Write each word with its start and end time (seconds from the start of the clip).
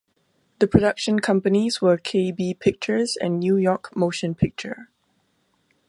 The 0.57 0.65
production 0.65 1.19
companies 1.19 1.79
were 1.79 1.95
Kay-Bee 1.95 2.55
Pictures 2.55 3.15
and 3.21 3.39
New-York 3.39 3.95
Motion 3.95 4.33
Picture. 4.33 4.89